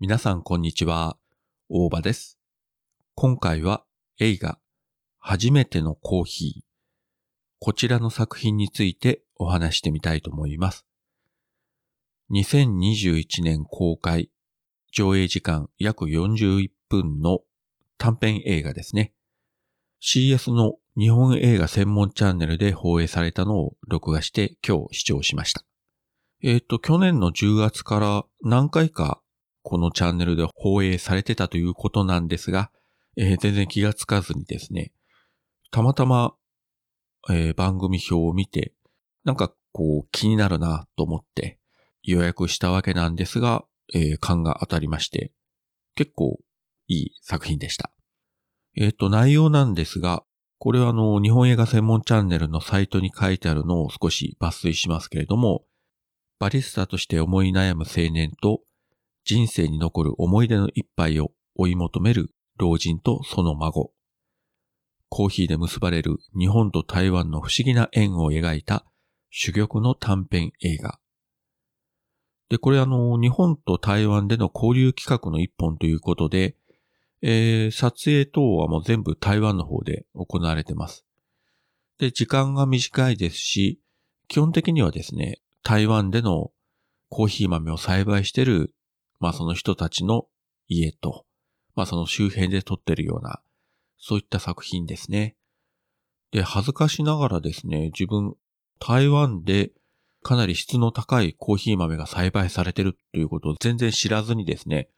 [0.00, 1.16] 皆さんこんにちは。
[1.68, 2.38] 大場です。
[3.16, 3.82] 今回は
[4.20, 4.60] 映画
[5.18, 6.62] 初めてのコーヒー。
[7.58, 10.86] こちらの作品についてお話してみたいと思います。
[12.30, 14.30] 2021年公開、
[14.92, 17.40] 上映時間約41分の
[17.98, 19.12] 短編映画ですね。
[20.00, 25.64] CS の日本映画専門チャンネルで放映されたのを録画して今日視聴しました。
[26.40, 29.20] えっ、と、去年の10月から何回か
[29.68, 32.70] このチャンネルで放映されてたということなんですが、
[33.18, 34.92] えー全然気がつかずにですね、
[35.70, 36.32] たまたま、
[37.28, 38.72] えー番組表を見て、
[39.24, 41.58] なんかこう気になるなと思って
[42.02, 45.32] 予約したわけなんですが、えー勘が当たりまして、
[45.96, 46.38] 結構
[46.86, 47.92] いい作品でした。
[48.74, 50.24] えっ、と、内容なんですが、
[50.58, 55.66] これはあの、日本映画専門チャンネルのサイトに書いてあるのを少し抜粋しますけれども、
[56.38, 58.62] バリスタとして思い悩む青年と
[59.28, 63.92] 人生に残る思い出の一杯を追い求める老人とその孫。
[65.10, 68.86] コーヒーで結ばれる日本と台湾の不思議な縁を描いた
[69.30, 70.98] 珠玉の短編映画。
[72.48, 76.56] で、これあの、日本と台湾での交流企画の一本ということで、
[77.20, 81.04] えー、撮影等はもう全部台湾の方で行われてます。
[81.98, 83.78] で、時間が短いですし、
[84.26, 86.50] 基本的にはですね、台湾での
[87.10, 88.72] コーヒー豆を栽培してる、
[89.20, 90.26] まあその人たちの
[90.68, 91.24] 家と、
[91.74, 93.40] まあその周辺で撮ってるような、
[93.98, 95.36] そういった作品ですね。
[96.30, 98.34] で、恥ずかしながらですね、自分、
[98.78, 99.72] 台湾で
[100.22, 104.88] かなり質の高いコーヒー豆が栽培されてるということを全然知らずにですね、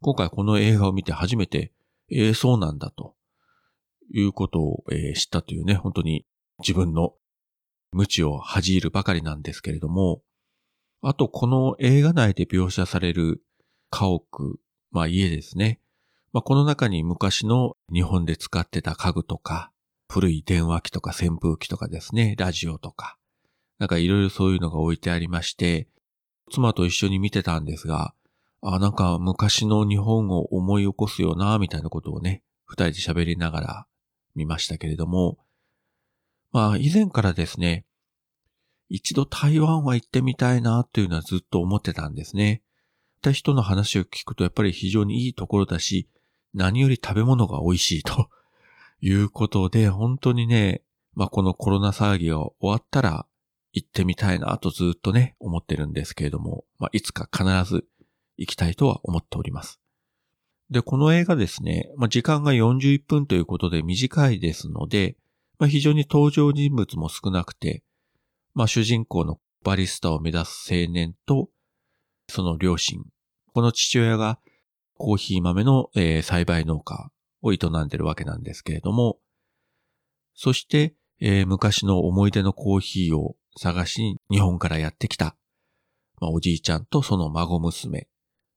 [0.00, 1.72] 今回この映画を見て初めて、
[2.10, 3.14] えー、そうなんだと
[4.12, 6.24] いうことを、えー知ったというね、本当に
[6.60, 7.14] 自分の
[7.92, 10.22] 無知を恥じるばかりなんですけれども、
[11.02, 13.42] あとこの映画内で描写される
[13.96, 14.58] 家屋、
[14.90, 15.80] まあ家ですね。
[16.34, 19.72] まあこの中に昔の日本で使ってた家具とか、
[20.10, 23.16] 古い電話機とか扇風機とかですね、ラジオとか、
[23.78, 25.88] なんかいろいろそういうのが置いてありまして、
[26.52, 28.12] 妻と一緒に見てたんですが、
[28.60, 33.86] あ、なんか昔の日本を思い起こすよな、みたいなことをね、二人で喋りながら
[34.34, 35.38] 見ましたけれども、
[36.52, 37.86] まあ以前からですね、
[38.90, 42.62] 一度台湾は行ってみたいなというのはずっと思ってたんですね。
[43.16, 46.08] った人の話を聞くとやっぱり非常にいいところだし、
[46.54, 48.30] 何より食べ物が美味しいと
[49.00, 50.82] いうことで、本当にね、
[51.14, 53.26] まあこのコロナ騒ぎが終わったら
[53.72, 57.86] 行ってみたいなとずっとね、思ってるんですけれども、まあいつか必ず
[58.36, 59.80] 行きたいとは思っております。
[60.70, 65.16] で、この映画ですね、まあ時間が41分ということで短いですので、
[65.58, 67.82] まあ非常に登場人物も少なくて、
[68.54, 71.50] まあ主人公のバリスタを目指す青年と、
[72.28, 73.04] その両親、
[73.52, 74.38] この父親が
[74.98, 77.10] コーヒー豆の、えー栽培農家
[77.42, 79.18] を営んでるわけなんですけれども、
[80.34, 85.36] そして、えー昔の思い出のコーヒーを探しに日本からやってきた、
[86.20, 88.08] まあ、おじいちゃんとその孫娘。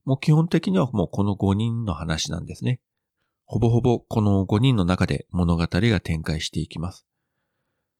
[0.05, 2.79] もう基本的にはもうこの5人の話なんですね。
[3.45, 7.05] ほぼほぼこの5人の中で物語が展開していきます。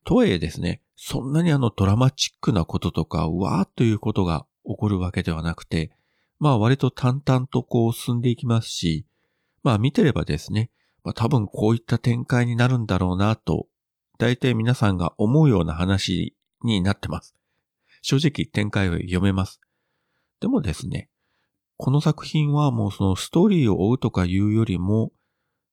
[0.06, 5.92] とはいえですね、そんなにあのドラマチックなこととか、うわーということが起こるわけではなくて、
[6.38, 9.06] まあ割と淡々とこう進んでいきますし、
[9.64, 10.70] まあ見てればですね、
[11.04, 13.68] まあ多分こういった展開になるんだろうなと、
[14.20, 17.36] 大体皆さんが思うような話になってます。
[18.02, 19.60] 正直展開は読めます。
[20.40, 21.10] でもですね、
[21.78, 25.12] この作品はもうそのストーリーを追うとかいうよりも、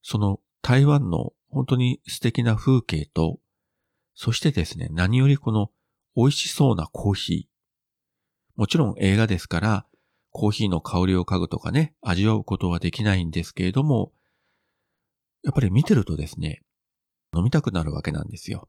[0.03, 3.39] その台湾の本当に素敵な風景と、
[4.15, 5.71] そしてですね、何よりこの
[6.17, 7.56] 美味しそうなコーヒー。
[8.57, 9.87] もちろん映画ですから、
[10.31, 14.13] コーヒーの香りを嗅ぐとかね、味わうことはできないんですけれども、
[15.45, 16.63] やっぱり見てるとですね、
[17.35, 18.69] 飲みたくなるわけなんですよ。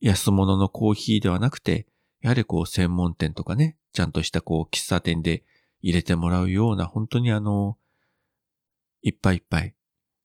[0.00, 1.86] 安物のコーヒーではなくて、
[2.20, 5.44] やはりこう専門店とかね、ちゃんとしたこう喫茶店で
[5.80, 7.78] 入れてもらうような、本当にあの、
[9.02, 9.74] いっぱいいっぱい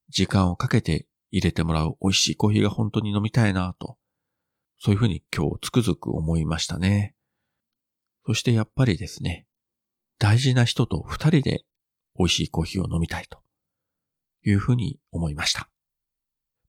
[0.10, 3.98] 時間をかけて入れてもらう美味しいコーヒーが本当に飲みたいなと、
[4.80, 7.16] そういうふうに今日つくづく思いましたね。
[8.30, 9.48] そしてやっぱりですね、
[10.20, 11.64] 大事な人と二人で
[12.16, 13.40] 美味しいコーヒーを飲みたいと
[14.46, 15.68] いうふうに思いました。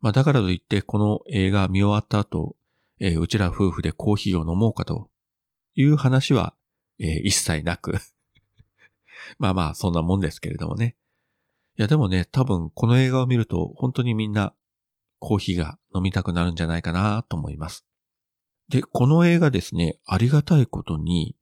[0.00, 2.56] まあだからといってこの映画見終わった後、
[2.98, 5.10] えーうちら夫婦でコーヒーを飲もうかと
[5.74, 6.54] いう話は、
[6.98, 7.98] えー一切なく
[9.38, 10.96] まあまあそんなもんですけれどもね。
[11.76, 14.54] いやでもね、多分この映画を見ると本当にみんな
[15.18, 17.84] コーヒーが飲みたくなるんじゃないかなと思います。
[18.70, 21.36] で、この映画ですね、ありがたいことに、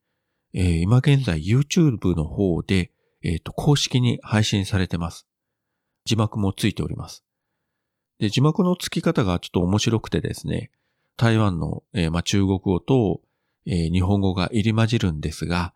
[0.55, 2.91] えー今現在 YouTube の方で、
[3.23, 5.27] えっ、と、公式に配信されてます。
[6.05, 7.25] 字幕もついております。
[8.19, 10.71] で、字幕の付き方がちょっと面白くてですね、
[11.17, 13.21] 台湾の、えーまあ、中国語と、
[13.67, 15.75] えー日本語が入り混じるんですが、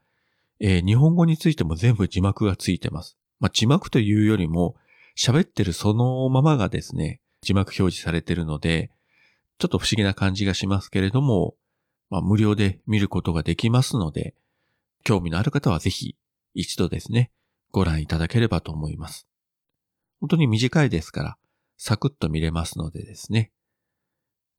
[0.60, 3.16] えー日本語についても全部字幕がついてます。
[3.40, 4.76] まあ、字幕というよりも、
[5.16, 8.90] 喋ってるそのままがですね、字幕表示されてるので、
[9.58, 11.54] ちょっと不思議な感じがしますけれども、
[12.08, 14.34] まあ、無料で見ることができますので、
[15.02, 16.16] 興味のある方はぜひ
[16.54, 17.31] 一度ですね、
[17.70, 19.26] ご覧いただければと思います。
[20.20, 21.38] 本当に短いですから、
[21.76, 23.52] サクッと見れますのでですね。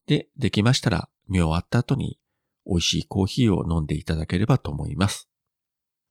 [0.08, 2.20] で、できましたら見終わった後に
[2.66, 5.30] 美味しいコーヒーを飲んでいただければと思います。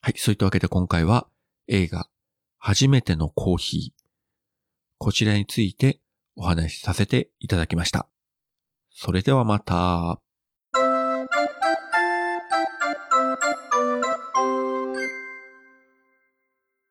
[0.01, 1.27] はい、そういったわけで今回は
[1.67, 2.09] 映画
[2.57, 4.03] 初めてのコーヒー。
[4.97, 5.99] こちらについて
[6.35, 8.07] お話しさせていただきました。
[8.89, 10.22] それではまた。